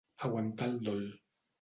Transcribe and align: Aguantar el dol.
Aguantar 0.27 0.71
el 0.73 0.81
dol. 0.91 1.07